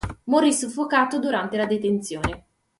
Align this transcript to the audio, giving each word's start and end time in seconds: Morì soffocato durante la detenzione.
Morì 0.23 0.51
soffocato 0.51 1.19
durante 1.19 1.57
la 1.57 1.67
detenzione. 1.67 2.45